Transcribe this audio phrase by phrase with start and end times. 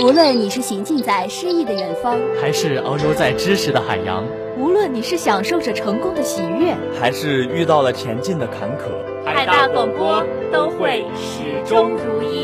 [0.00, 4.24] 无论你是行进在诗意的远方，还是遨游在知识的海洋；
[4.58, 8.92] 无论你是享受着成功的喜悦，还是遇到了前进的坎坷，
[9.24, 12.41] 海大广播都会始终如一。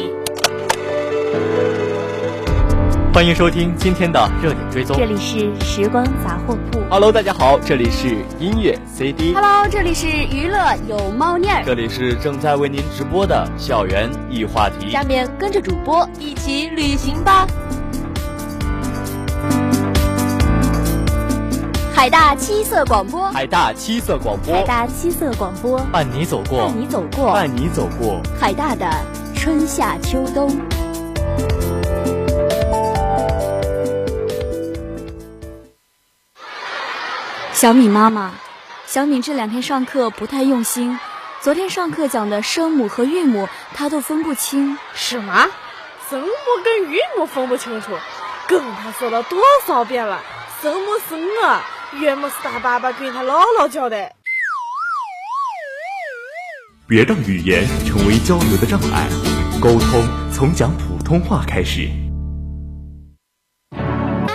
[3.19, 6.79] 欢迎收听今天的热点追踪，这里是时光杂货铺。
[6.89, 9.35] Hello，大家好，这里是音乐 CD。
[9.35, 10.57] Hello，这里是娱乐
[10.89, 11.65] 有猫腻儿。
[11.67, 14.93] 这里是正在为您直播的校园易话题。
[14.93, 17.45] 下面跟着主播一起旅行吧。
[21.93, 28.89] 海大七色广播，海大七色广播，海大七色广播，伴你走过，伴你走过，伴你走过海大的
[29.35, 30.49] 春夏秋冬。
[37.59, 38.35] 小米妈妈，
[38.87, 40.97] 小米这两天上课不太用心，
[41.41, 44.79] 昨天上课讲的声母和韵母，她都分不清。
[44.95, 45.49] 什么？
[46.09, 46.29] 声母
[46.65, 47.91] 跟韵母分不清楚？
[48.47, 50.21] 跟他说了多少遍了？
[50.63, 51.61] 声母是我，
[51.99, 54.13] 韵母是他爸爸跟他姥姥教的。
[56.87, 59.09] 别让语言成为交流的障碍，
[59.61, 61.91] 沟通从讲普通话开始。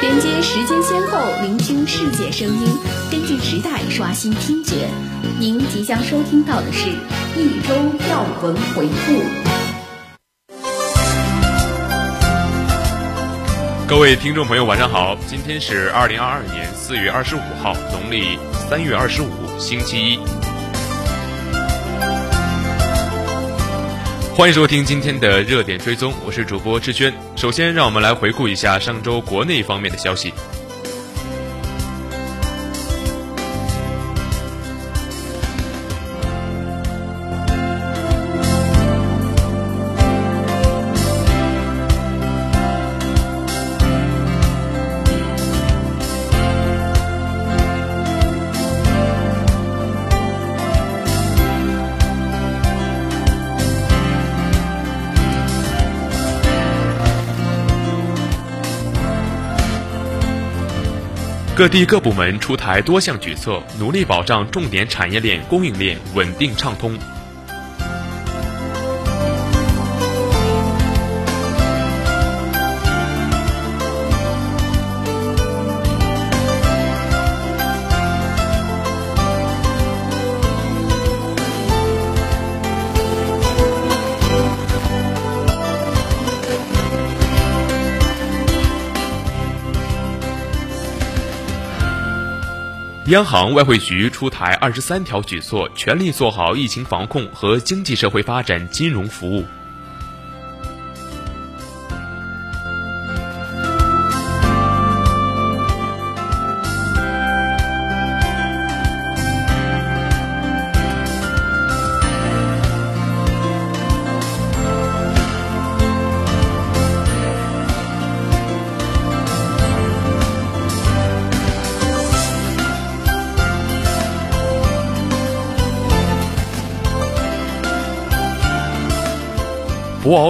[0.01, 2.77] 连接时间先后，聆听世界声音，
[3.13, 4.89] 跟进时代，刷新听觉。
[5.37, 6.89] 您即将收听到的是
[7.37, 7.75] 一周
[8.09, 9.21] 要闻回顾。
[13.87, 15.15] 各位听众朋友，晚上好！
[15.27, 20.19] 今天是二零二二年四月二十五号，农历三月二十五，星期一。
[24.35, 27.13] 欢迎收听今天的热点追踪，我是主播志轩。
[27.35, 30.33] 首先，让我们来回顾一下上周国内方面的消息。
[61.55, 66.97] 各地各部门出台多项举措，努力保障重点产业链供应链稳定畅通。
[93.07, 99.45] 央行外汇局出台二十三条举措，全力做好疫情防控和经济社会发展金融服务。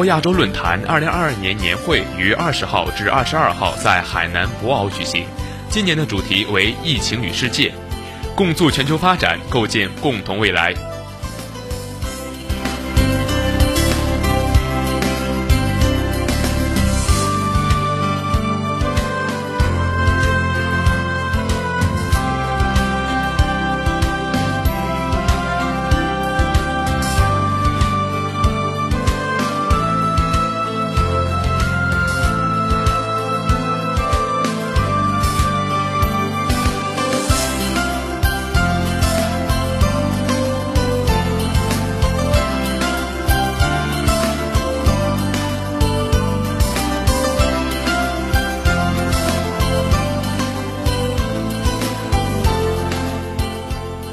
[0.05, 5.25] 亚洲论坛二零二二年年会于二十号至二十二号在海南博鳌举行。
[5.69, 7.71] 今年的主题为“疫情与世界，
[8.35, 10.73] 共促全球发展，构建共同未来”。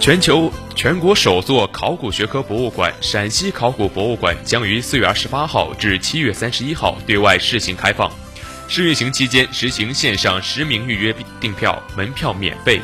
[0.00, 8.10] 全球全国首座考古学科博物馆——陕西考古博物馆将于四月二十八号至七月三十一号对外试行开放。
[8.66, 12.80] 试运行期间实行线上实名预约订票，门票免费。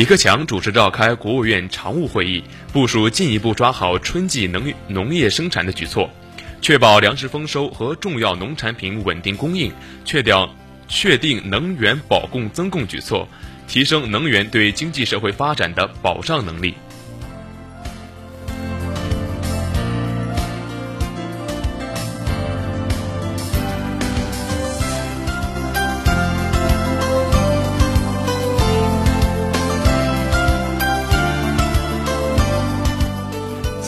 [0.00, 2.42] 李克强主持召开国务院常务会议，
[2.72, 6.08] 部署进一步抓好春季能农业生产的举措，
[6.62, 9.70] 确保粮食丰收和重要农产品稳定供应，
[10.06, 10.48] 确定
[10.88, 13.28] 确定能源保供增供举措，
[13.68, 16.74] 提升能源对经济社会发展的保障能力。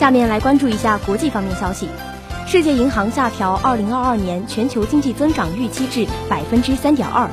[0.03, 1.87] 下面来关注一下国际方面消息。
[2.45, 7.25] 世界银行下调2022年全球经济增长预期至百分之三点二。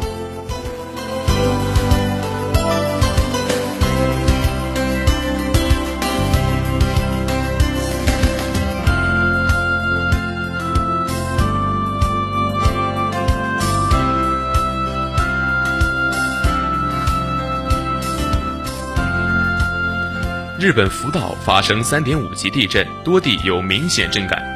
[20.61, 24.50] 日本福岛发生3.5级地震，多地有明显震感。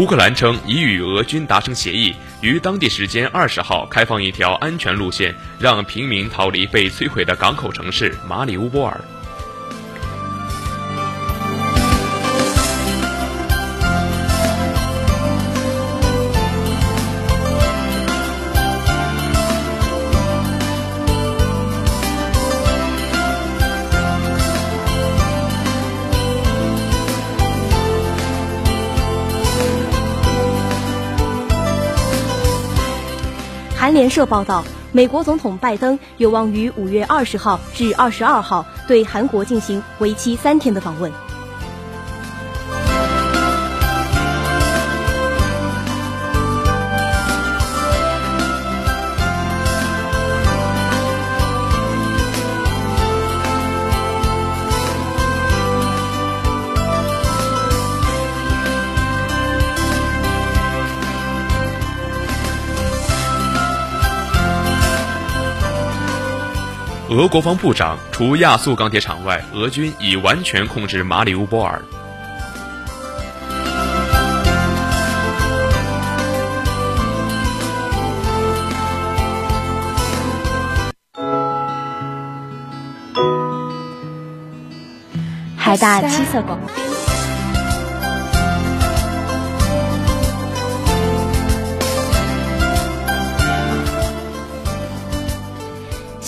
[0.00, 8.98] 乌克兰称已与俄军达成协议，于当地时间二十号开放一条安全路线，让平民逃离被摧毁的港口城市马里乌波尔。
[33.90, 41.10] 韩联社报道，美国总统拜登有望于五月二十号至二十二号对韩国进行为期三天的访问。
[67.10, 71.82] 俄国防部长，除亚速钢铁厂外，俄军已完全控制马里乌波尔。
[85.56, 86.89] 海大七色广播。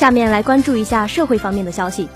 [0.02, 2.08] 下面来关注一下社会方面的消息。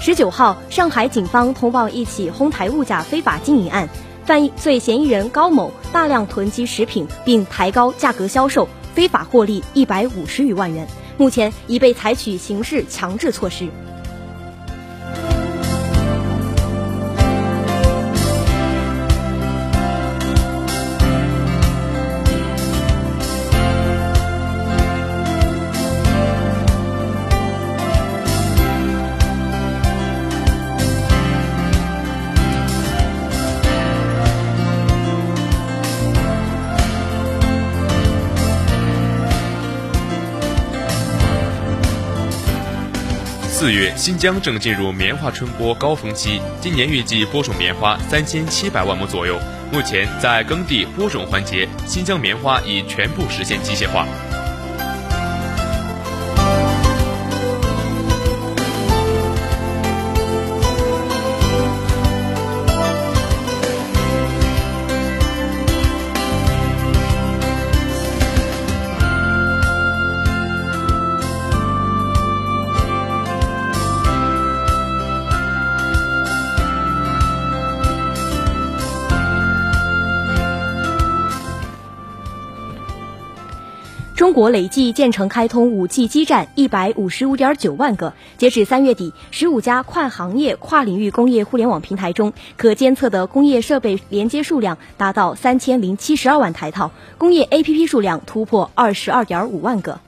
[0.00, 3.88] 十九号，上海警方通报一起哄抬物价非法经营案，
[4.24, 10.84] 犯罪嫌疑人高某大量囤积食品并抬高价格销售，非法获利一百五十余万元，
[11.16, 13.68] 目前已被采取刑事强制措施。
[43.68, 49.38] 四月，新疆正进入棉花春播高峰期，今年预计播种棉花三千七百万亩左右。
[49.70, 54.06] 目前，在耕地播种环节，新疆棉花已全部实现机械化。
[84.18, 88.12] 中国累计建成开通 5G 基站一百五十五点九万个。
[88.36, 100.00] 截止三月底，十五家跨行业、跨领域工业互联网平台中，可监测的工业设备连接数量达到三千零七十二万台套，工业 APP 数量突破二十二点五万个。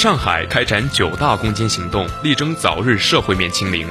[0.00, 3.86] 上海开展九大攻坚行动，力争早日社会面清零。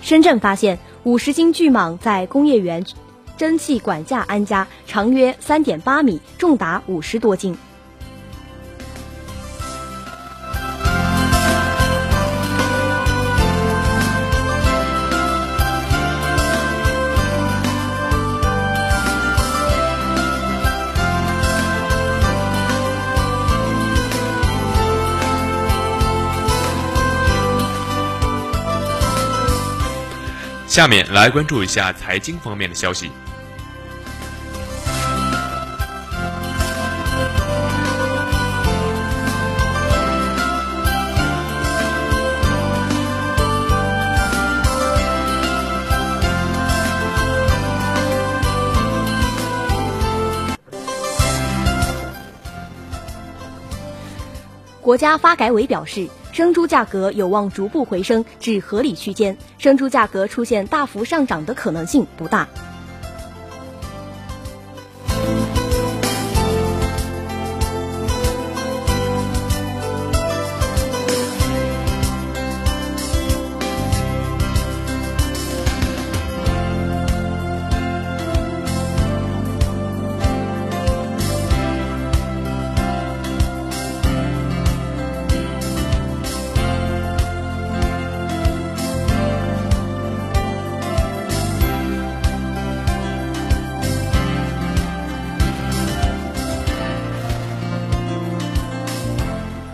[0.00, 2.86] 深圳发现五十斤巨蟒在工业园
[3.36, 7.58] 蒸汽管架安家，长约三点八米，重达五十多斤。
[30.72, 33.10] 下面来关注一下财经方面的消息。
[54.80, 56.08] 国家发改委表示。
[56.32, 62.48] 生猪价格有望逐步回升至合理区间，生猪价格出现大幅上涨的可能性不大。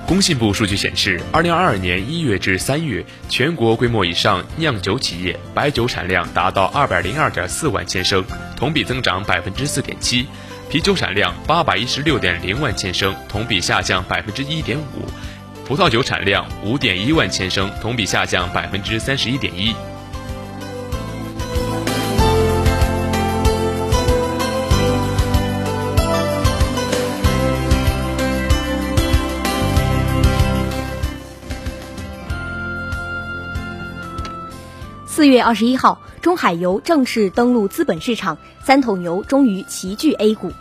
[0.08, 8.24] 工信部数据显示，二零二二年一月至三月，全国规模以上酿酒企业白酒产量达到二百零二点四万千升，
[8.56, 10.24] 同比增长百分之四点七；
[10.70, 15.04] 啤酒产量八百一十六点零万千升，同比下降百分之一点五；
[15.66, 19.74] 葡萄酒产量五点一万千升，同比下降百分之三十一点一。
[35.18, 40.52] 四月二十一号，中海油正式登陆资本市场，三头牛终于齐聚 A 股。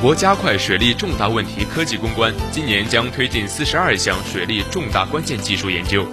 [0.00, 6.06] 国加快水利重大问题科技攻关，今年将推进四十二项水利重大关键技术研究。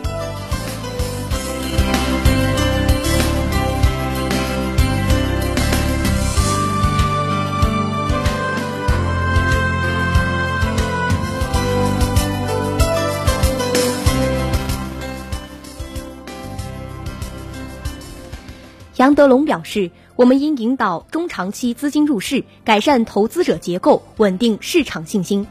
[18.97, 19.89] 杨德龙表示。
[20.17, 25.45] 我们应引导中长期资金入市，改善投资者结构，稳定市场信心。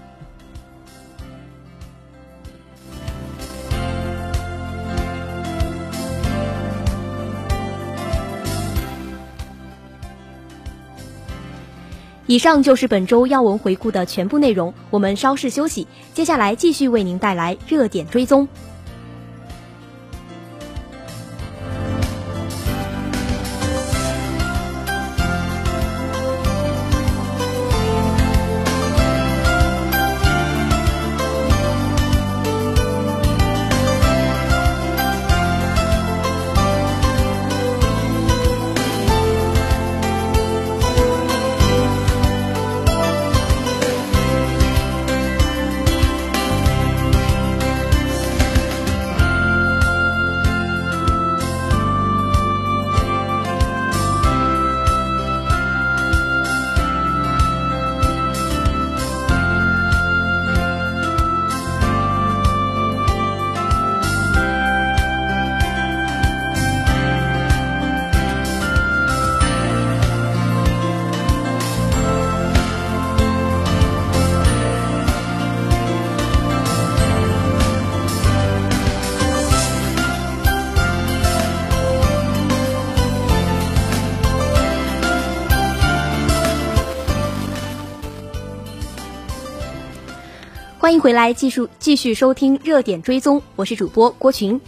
[12.26, 18.48] 以上就是本周要闻回顾的全部内容，我们稍事休息，接下来继续为您带来热点追踪。
[90.86, 94.60] 欢迎回来，继续继续收听热点追踪，我是主播郭群，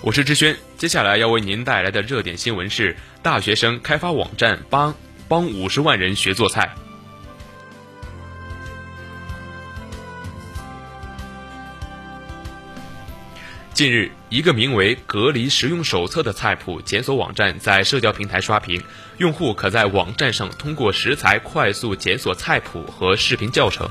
[0.00, 0.56] 我是志轩。
[0.78, 4.94] 接下来要为您带来的热点新闻是：大学生开发网站帮
[5.28, 6.74] 帮五十万人学做菜。
[13.74, 18.80] 近日，一个名为“隔离实用手册”的菜谱检索网站在社交平台刷屏，
[19.18, 23.90] 用户可在网站上通过食材快速检索菜谱和视频教程。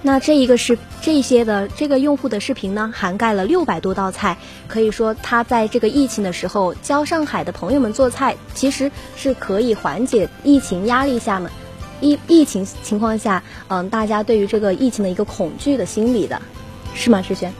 [0.00, 11.50] 那这一个是这些的这个用户的视频呢，涵盖了六百多道菜，可以说他在这个疫情的时候教上海的朋友们做菜，其实是可以缓解疫情压力下呢，
[12.00, 16.40] 疫疫情情况下，嗯，大家对于这个疫情的一个恐惧的心理的。
[16.94, 17.52] 是吗，志轩？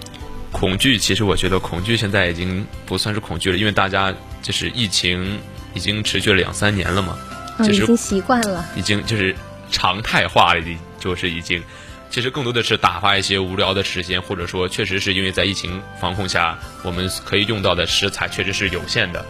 [0.53, 5.39] 恐惧，其实我觉得恐惧现在已经不算是恐惧了，因为大家就是疫情
[5.75, 7.19] 已经持续了两三年了嘛，
[7.59, 9.35] 嗯，已经习惯了，已经就是
[9.71, 10.63] 常态化了，
[10.99, 11.63] 就是已经，
[12.11, 19.25] 其实更多的是打发一些无聊的时间，或者说确实是因为在疫情防控下，我们可以用到的食材确实是有限的。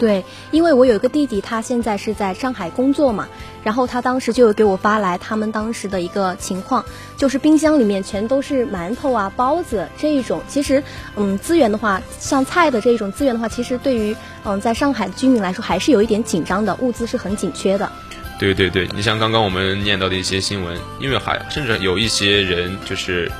[0.00, 3.28] 对，因为我有一个弟弟，他现在是在上海工作嘛，
[3.62, 6.82] 然后他当时就有给我发来他们当时的一个情况，
[7.18, 10.40] 就是冰箱里面全都是馒头啊、包子这一种。
[10.48, 10.82] 其实，
[11.16, 17.92] 嗯，资源的话，像菜的这一种资源的话，其实对于嗯在上海的居民来说，还是有一点紧张的，物资是很紧缺的。
[18.38, 23.30] 对对对，你像刚刚我们念到的一些新闻，因为还甚至有一些人就是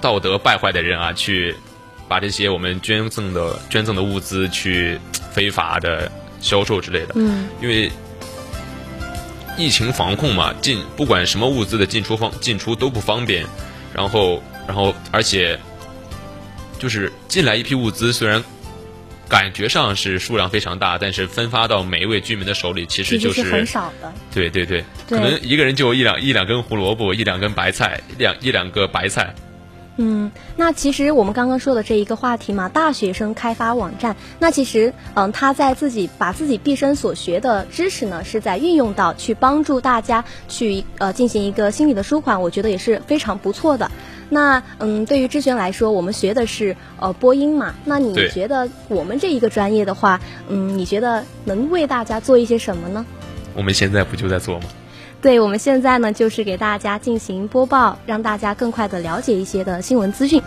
[0.00, 1.54] 道德败坏的人啊，去。
[2.10, 4.98] 把这些我们捐赠的捐赠的物资去
[5.30, 7.88] 非法的销售之类的，嗯，因为
[9.56, 13.46] 疫情防控嘛，进不管什么物资的进出方进出都不方便，
[13.94, 15.56] 然后然后而且
[16.80, 18.42] 就是进来一批物资，虽然
[19.28, 24.12] 感觉上是数量非常大，但是分发到每一位居民的手里，其实就是很少的。
[24.34, 29.32] 对对对，可能一个人就一两一两根胡萝卜，一两根白菜，两一两个白菜。
[30.02, 43.90] 嗯，那其实我们刚刚说的这一个话题嘛，大学生开发网站，那其实嗯，他在自己把自己毕生所学的知识呢，是在运用到去帮助大家去呃进行一个心理的舒缓，我觉得也是非常不错的。
[44.30, 53.04] 那嗯，对于志轩来说，我们学的是呃播音嘛，那你觉得我们这一个专业的话，嗯，你觉得能为大家做一些什么呢？
[53.54, 54.64] 我们现在不就在做吗？
[55.22, 60.42] 对，我们现在呢，就是给大家进行播报，让大家更快的了解一些的新闻资讯。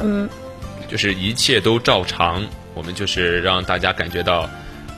[0.00, 0.28] 嗯，
[0.88, 4.48] 就是一切都照常，我们就是让大家感觉到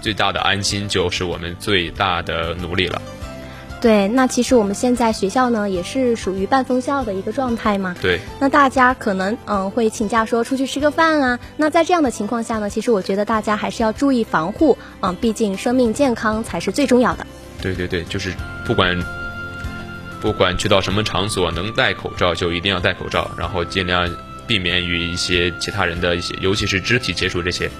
[0.00, 3.02] 最大的安心，就是我们最大的努力了。
[3.80, 7.96] 对，那其实我们现在学校呢，也是属于半封校的一个状态嘛。
[8.00, 8.20] 对。
[8.38, 17.26] 那大家可能嗯会请假说出去吃个饭啊，那在这样的情况下呢，其实我觉得大家还是要注意防护，嗯，毕竟生命健康才是最重要的。
[17.62, 18.32] 对对对，就是
[18.64, 18.98] 不管
[20.20, 24.08] 不管去到什么场所，能戴口罩就一定要戴口罩，然后尽量
[24.46, 27.70] 避免与一些其他人的一些，尤其是肢体接触这些。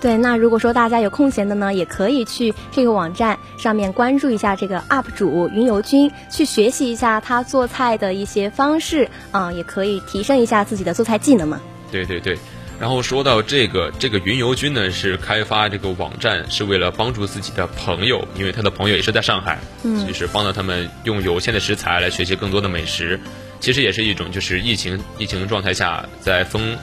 [0.00, 11.60] 对，那如果说大家有空闲的呢，也可以去这个网站上面关注一下这个 UP 主云游君，去学习一下他做菜的一些方式，啊，也可以提升一下自己的做菜技能嘛。
[11.92, 12.36] 对对对。
[12.82, 23.20] 然后说到这个，这个云游君呢是开发这个网站，是为了帮助自己的朋友，因为他的朋友也是在上海，嗯，就是帮到他们用有限的食材来学习更多的美食。
[23.60, 26.76] 其实也是一种就是疫情疫情状态下在封，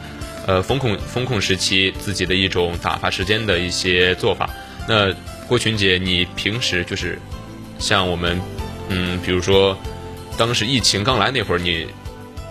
[0.47, 4.49] 呃封控封控时期自己的一种打发时间的一些做法。
[4.87, 5.13] 那
[5.49, 7.19] 郭群姐，你平时就是
[7.77, 8.39] 像我们，
[8.87, 9.77] 嗯，比如说
[10.37, 11.85] 当时疫情刚来那会儿，你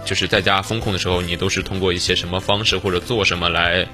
[0.05, 3.87] 就是在家风控的时候，你都是通过一些什么方式或者做什么来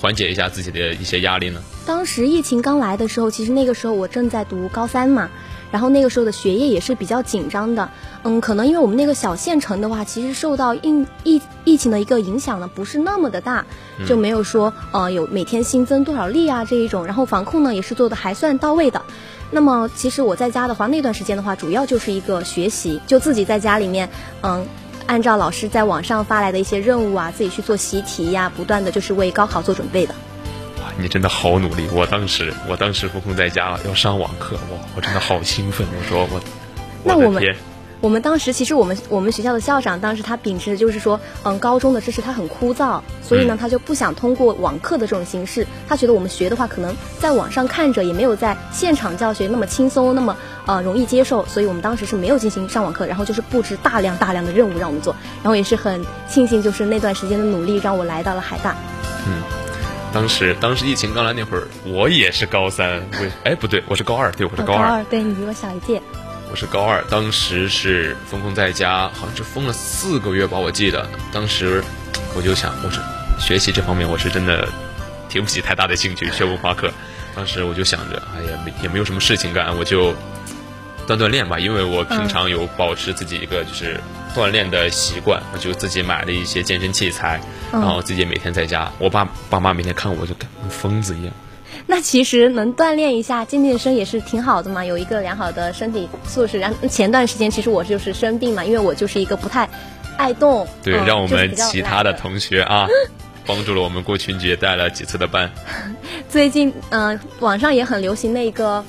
[0.00, 1.62] 缓解一下自己的一些压力呢？
[1.86, 5.30] 当时疫情刚来的时候，其实那个时候我正在读高三嘛。
[5.70, 7.88] 然后那个时候的学业也是比较紧张的，
[8.24, 13.64] 嗯，可能因为我们那个小县城的话，其实受到疫疫疫情的一个影响呢，不是那么的大，
[14.06, 19.00] 就没有说呃有每天新增多少例啊这一种，然后防控呢也是做的还算到位的。
[19.50, 24.10] 那么其实我在家的话，那段时间的话，主要就是一个学习，就自己在家里面，
[24.42, 24.66] 嗯，
[25.12, 30.14] 按照老师在网上发来的一些任务啊，自己去做习题呀，不断的就是为高考做准备的。
[30.80, 31.86] 哇你真的好努力！
[31.92, 35.86] 我当时，我当时不空在家要上网课，哇，我真的好兴奋！
[35.94, 36.40] 我说我，
[37.04, 37.44] 那我们，
[38.02, 45.64] 我们当时其实我们我们学校的校长当时他秉持的就是说，嗯，高中的知识他很枯燥，所以呢，他就不想通过网课的这种形式。
[45.88, 50.36] 他觉得我们学的话，可能在网上看着也没有在现场教学那么轻松，那么
[50.66, 51.46] 呃容易接受。
[51.46, 58.74] 所以我们当时是没有进行上网课，然后就是布置大量大量的任务让我们做，然后也是很庆幸，就是那段时间的努力让我来到了海大。
[59.28, 59.40] 嗯。
[60.12, 63.00] 当时，当时疫情刚来那会儿，我也是高三。
[63.14, 64.30] 我哎，不对，我是高二。
[64.32, 65.02] 对，我是高二。
[65.04, 66.02] 对你比我小一届。
[66.52, 71.08] 我是高二，当时是封控在家，好像是封了四个月吧，我记得。
[71.32, 71.82] 当时
[72.36, 73.00] 我就想，我是
[73.40, 74.68] 学习这方面，我是真的
[75.30, 76.92] 提不起太大的兴趣，学文化课。
[77.34, 80.12] 当时我就想着，哎呀，没也没有什么事情干，我就
[81.06, 83.98] 锻锻炼吧，因为我平常有保持自己一个就是。
[84.34, 88.90] 锻炼的习惯，我就自己买了一些健身器材，然后自己每天在家。
[88.98, 91.32] 我爸爸妈每天看我就跟疯子一样。
[91.86, 96.58] 那其实能锻炼一下健健身也是挺好的嘛，有一个良好的身体素质。
[96.58, 99.68] 然后前段时间其实我就是生病嘛，因为我就是一个不太
[100.16, 100.66] 爱动。
[100.82, 102.86] 对，让我们其他的同学啊，
[103.46, 105.50] 帮助了我们过群姐带了几次的班。
[106.28, 108.84] 最近嗯，网上也很流行那个。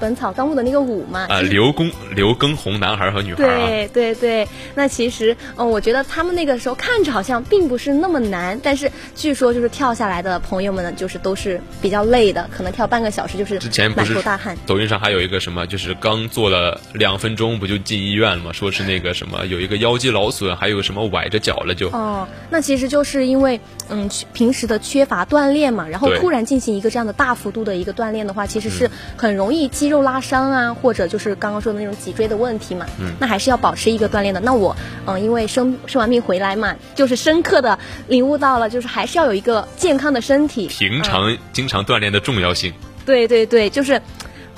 [0.00, 4.48] 本草纲目的那个舞嘛，啊，刘公刘耕宏男孩和女孩，对对对。
[4.74, 14.56] 那其实，嗯，我觉得他们那个时候看着好像并不是那么难，但是据说就是跳下来的朋友们呢，就是都是比较累的，可能跳半个小时就是之前不是大汗。
[14.66, 18.52] 抖音上还有一个什么，就是刚做了两分钟不就进医院了吗？
[18.52, 21.88] 说是那个什么有一个腰肌劳损，还有什么崴着脚了就。
[21.90, 32.86] 哦，那其实就是因为嗯平时的缺乏锻炼嘛，然后突然进行一个这样的大幅度的一个锻炼的话，其实是很容易肌肉拉伤啊，或者就是刚刚说的那种脊椎的问题嘛。
[32.98, 33.12] 嗯。
[33.20, 34.40] 那还是要保持一个锻炼的。
[34.40, 42.72] 那我嗯，因为生生完病回来嘛，就是深刻的领悟到了，就是还是要有一个健康的身体，平常经常锻炼的重要性。
[43.04, 44.00] 对对对，就是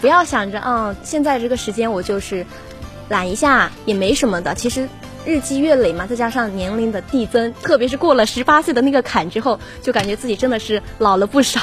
[0.01, 2.47] 不要想着啊，现在这个时间我就是
[3.09, 4.55] 懒一下也没什么的。
[4.55, 4.89] 其实
[5.25, 11.61] 日积月累嘛，再加上年龄的递增，特别是过了十八岁的那个坎之后，就感觉自己真的是老了不少。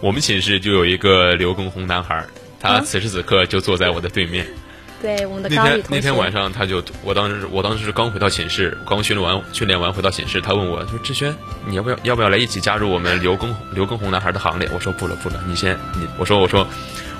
[0.00, 2.24] 我们寝室就有一个刘畊宏男孩，
[2.60, 4.46] 他此时此刻就坐在我的对面。
[5.00, 11.32] 对，我们的那天那天晚上，他就我当时我当时是刚回到寝室，刚训练完训练完回到寝室，他问我说：“志轩，
[11.68, 16.66] 你要不要要不要来一起加入我们刘畊刘耕宏男孩的行列？”我说：“不了不了，你先你我说我说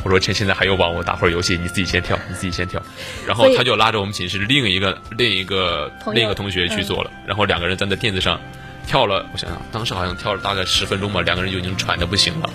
[0.02, 2.82] 我说趁现在还有网，我打会儿游戏，你自己先跳，你自己先跳。”
[3.28, 8.40] 然后他就拉着我们寝室另一个另一个另一个同学去做了，然后两个人站在垫子上。
[8.88, 12.48] 跳了，我想想，当时好像跳了大概十分钟吧，两个人就已经喘的不行了。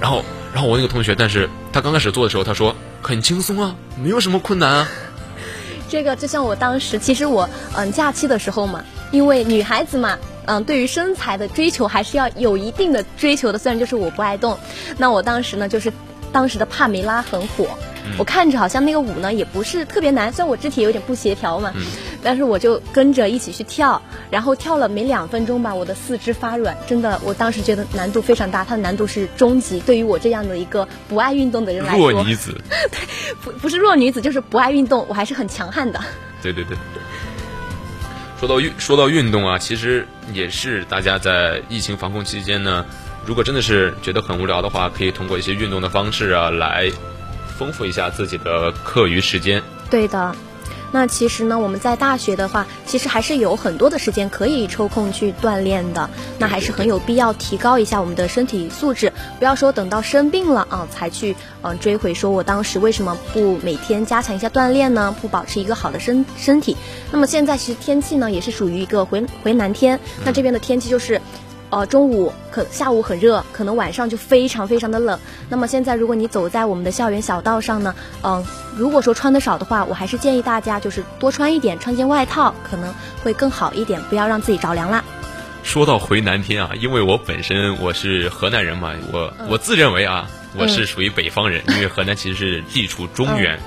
[0.00, 4.88] 然后，然后我那个同学，但是他刚开始做的时候，他说很轻松啊，没有什么困难啊。
[5.88, 13.58] 这个就像我当时，其实我嗯假期的时候嘛，因为女孩子嘛，嗯对于身材的追求还是要有一定的追求的。
[13.58, 14.56] 虽然就是我不爱动，
[14.96, 15.92] 那我当时呢就是
[16.32, 17.66] 当时的帕梅拉很火。
[18.18, 21.72] 我看着好像那个舞呢也不是特别难，虽然我肢体有点不协调嘛，
[22.22, 24.00] 但是我就跟着一起去跳，
[24.34, 32.50] 然后跳了没两分钟吧，我的四肢发软，真的，我当时觉得难度非常大，它的难度是中级，对于我这样的一个不爱运动的人来说，弱女子，
[32.90, 32.98] 对，
[33.44, 36.00] 不不是弱女子，就是不爱运动，我还是很强悍的。
[36.42, 36.76] 对对对，
[38.40, 42.84] 说到运说到运动啊，其实也是大家在疫情防控期间呢，
[43.24, 46.90] 如果真的是觉得很无聊的话，可以通过一些运动的方式啊来。
[47.56, 49.62] 丰富一下自己的课余时间。
[49.88, 50.34] 对的，
[50.94, 56.08] 那其实呢，我们在大学的话，其实还是有很多的时间可以抽空去锻炼的。
[56.38, 65.12] 那还是很有必要提高一下我们的身体素质，不要说等到生病了啊才去嗯追悔，说我当时为什么不每天加强一下锻炼呢？
[65.20, 66.76] 不保持一个好的身身体。
[67.10, 71.20] 那么现在其实天气呢也是属于一个回回南天，那这边的天气就是。
[71.74, 75.18] 呃，中午可下午很热，可能晚上就非常非常的冷。
[75.48, 85.02] 那么现在，如果你走在我们的校园小道上呢，嗯，如果说穿的少的话，我还是建议大家就是多穿一点，穿件外套可能会更好一点，不要让自己着凉啦。
[85.64, 93.58] 说到回南天啊，因为我本身我是河南人嘛，我我自认为啊，我是属于北方人，因为河南其实是地处中原，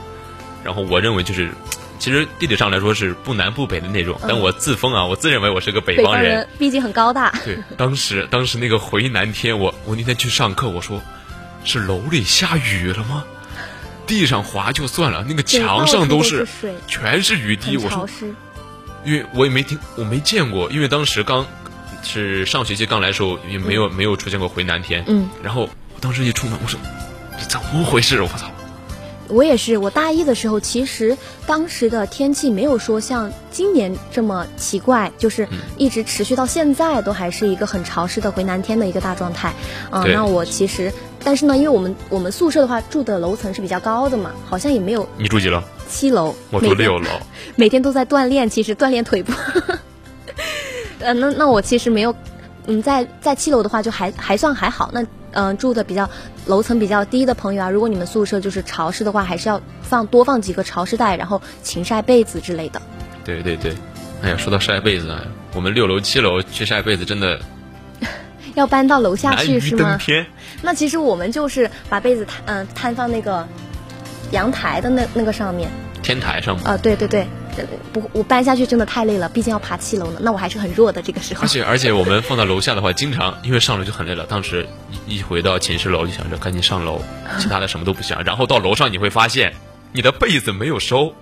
[0.64, 1.50] 然后我认为就是，
[2.00, 7.34] 其实地理上来说是不南不北的那种，但我自封啊，我自认为我是个北方人，毕竟很高大。
[7.44, 11.02] 对，当时当时那个回南天，我我那天去上课，我说
[11.64, 13.24] 是楼里下雨了吗？
[14.06, 18.08] 地上滑就算了，那个墙上都是水，全是雨滴，我说。
[19.04, 21.46] 因为我也没听，我没见过，因为当时刚
[22.04, 25.04] 是上学期刚来的时候，也没有没有出现过回南天。
[25.08, 25.30] 嗯。
[25.44, 26.80] 然后我当时一出门，我说
[27.40, 28.22] 这怎么回事？
[28.22, 28.50] 我操！
[29.30, 39.54] 我也是，我大一的时候，其实当时的天气没有说像今年这么奇怪，就是一直持续到现在都还是一个很潮湿的回南天的一个大状态。
[39.90, 40.92] 啊，那我其实，
[41.24, 45.08] 但是呢，因为我们我们宿舍的话住的楼层是比较高的嘛，好像也没有。
[45.18, 45.62] 你住几楼？
[45.90, 47.10] 七楼，我住六楼，
[47.56, 49.32] 每天都在锻炼，其实锻炼腿部。
[51.00, 52.14] 呃，那那我其实没有，
[52.66, 54.90] 嗯，在在七楼的话就还还算还好。
[54.94, 56.10] 那嗯，住的比较
[56.46, 62.82] 楼层比较低的朋友啊，如果你们宿舍就是潮湿的话，还是要放多放几个潮湿袋，然后勤晒被子之类的。
[63.24, 63.76] 对对对，
[64.22, 65.22] 哎呀，说到晒被子啊，
[65.54, 67.40] 我们六楼七楼去晒被子真的
[68.56, 69.98] 要搬到楼下去是吗？
[70.00, 70.26] 天。
[70.62, 73.48] 那其实我们就是把被子摊嗯摊放那个。
[74.32, 75.70] 阳台的那那个上面，
[76.04, 77.26] 天台上啊，对对对，
[77.94, 80.20] 不，我搬下去真的太累了，毕竟要爬七楼呢。
[80.22, 81.42] 那我还是很弱的这个时候。
[81.42, 84.26] 而且而且我们放到楼下的话，经常因为上楼就很累了。
[84.26, 84.68] 当时
[85.08, 87.02] 一回到寝室楼就想着赶紧上楼，
[87.40, 88.24] 其他的什么都不想。
[88.24, 89.54] 然后到楼上你会发现，
[89.92, 91.14] 你的被子没有收。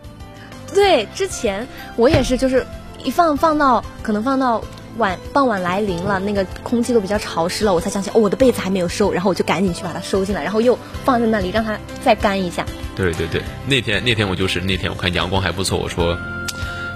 [0.74, 2.66] 对，之前我也是，就是
[3.04, 4.64] 一放放到可能放到。
[4.98, 12.66] 晚傍晚来临了，那个空气都比较潮湿了，我才想起哦，我的被子还没有收，然后我就赶紧去把它收进来，然后又放在那里让它再干一下。
[12.96, 16.18] 对对对，那天那天我就是那天我看阳光还不错，我说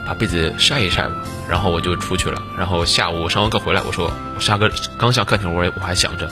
[0.06, 1.16] 把被子晒一晒吧，
[1.50, 2.42] 然后我就出去了。
[2.58, 6.32] 然后下午上完课回来，我说我下课刚下课厅，我我还想着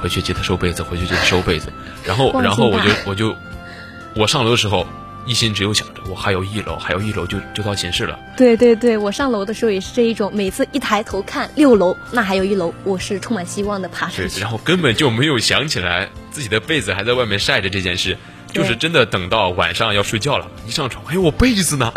[0.00, 1.72] 回去记得收被子，回去记得收被子。
[2.04, 3.36] 然后然后我就我就
[4.14, 4.86] 我上楼的时候。
[5.24, 8.18] 一心只有想着我还有一楼，还有一楼就就到寝室了。
[8.36, 14.40] 对对对，我上楼的时候也是这一种，每次一抬头看六楼，那还有一楼，我是充满希望的爬上去。
[14.40, 18.18] 然后根本就没有想起来自己的被子还在外面晒着这件事，
[18.52, 21.92] 就是真的等到晚上要睡觉了，一上床，哎，我被子呢？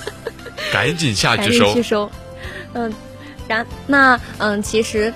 [0.72, 1.72] 赶紧下去收。
[1.72, 2.10] 去收。
[2.74, 2.92] 嗯，
[3.48, 5.12] 然那嗯，其实。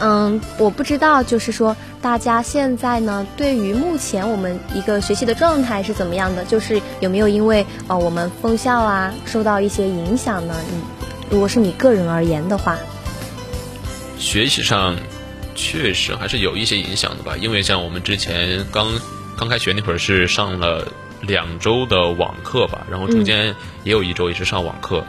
[0.00, 6.44] 嗯，我不知道，就是说大家现在呢，对于目前我们一个学习的状态是怎么样的？
[6.44, 10.54] 就是有没有因为呃我们封校啊受到一些影响呢？
[10.70, 10.80] 你
[11.30, 12.78] 如果是你个人而言的话，
[14.20, 14.96] 学习上
[15.56, 19.00] 确实还是有一些影响的吧，因为像我们之前刚
[19.38, 20.86] 刚开学那会儿是上了
[21.20, 25.04] 两周的网课吧，然后中间也有一周也是上网课。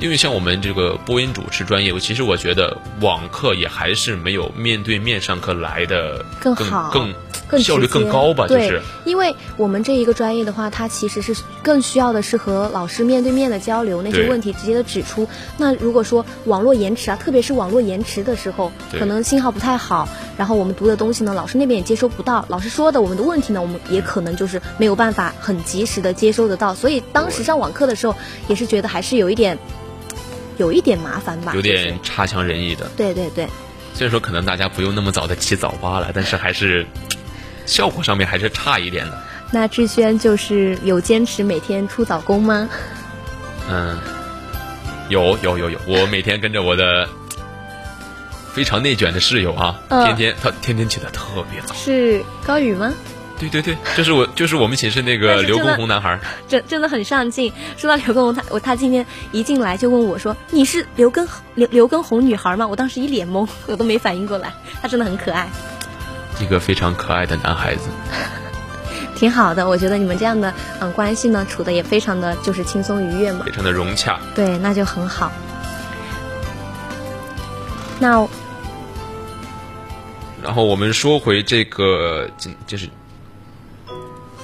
[0.00, 7.14] 因为像我们这个播音主持专业，我其实我觉得网课也还是没有面对面上课来的更好、更
[7.54, 8.46] 更效率更高吧？
[8.46, 15.28] 对，因为我们这一个专业的话，它其实是更需要的是和老师面对面的交流，那些问题直接的指出。
[15.56, 26.74] 那如果说网络延迟啊，特别是网络延迟的时候，可能信号不太好，然后我们读的东西呢，老师那边也接收不到，老师说的我们的问题呢，我们也可能就是没有办法很及时的接收得到。
[26.74, 28.14] 所以当时上网课的时候，
[28.48, 29.58] 也是觉得还是有一点。
[30.56, 32.88] 有一点麻烦吧，有点差强人意的。
[32.96, 33.48] 对对对，
[33.92, 36.86] 虽然说可能大家不用那么早的起早八了，但是还是
[37.66, 39.18] 效果上面还是差一点的。
[39.50, 42.68] 那志轩就是有坚持每天出早工吗？
[43.70, 43.98] 嗯，
[45.08, 47.08] 有有有有，我每天跟着我的
[48.52, 51.74] 非常内卷的室友啊，天天他天天起得特别早。
[51.74, 52.92] 是高宇吗？
[53.36, 57.52] 对对对，就是我，就是我们寝室那个刘畊宏男孩，真真的很上进。
[57.76, 64.52] 说到刘畊宏，他我他今天一进来就问我说：“你是刘畊刘刘畊宏女孩吗？”我当时一脸懵，我都没反应过来。
[64.80, 65.48] 他真的很可爱，
[66.40, 67.88] 一个非常可爱的男孩子，
[69.14, 69.68] 挺好的。
[69.68, 74.18] 我觉得你们这样的嗯关系呢，处的也非常的就是轻松愉悦嘛，非常的融洽。
[74.34, 75.30] 对，那就很好。
[77.98, 78.26] 那
[80.42, 82.28] 然后我们说回这个，
[82.66, 82.88] 就是。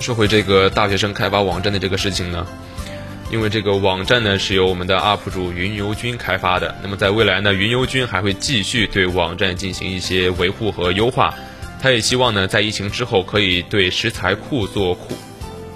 [0.01, 2.47] 说回这个大学生开发网站的这个事情呢，
[3.31, 11.35] 因为这个网站呢是由我们的 UP 主云游君开发的，那么在未来呢，云游君还会继续对网站进行一些维护和优化。
[11.83, 15.17] 他也希望呢，在疫情之后可以对食材库做扩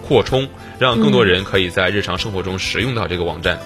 [0.07, 0.47] 扩充，
[0.79, 3.59] 让更多人可以在日常生活中使用到这个网站。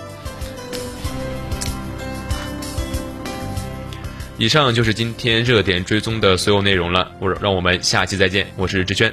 [4.36, 9.12] 以上就是今天热点追踪的所有内容了，我让我们下期再见，我是志轩。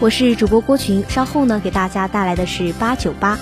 [0.00, 3.38] 我是主播郭群，稍后呢给大家带来的是八九八。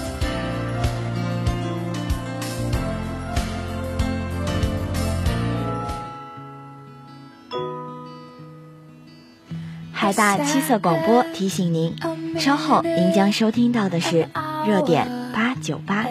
[9.92, 11.94] 海大七色广播提醒您，
[12.40, 14.28] 稍后您将收听到的是
[14.66, 16.06] 热点八九八。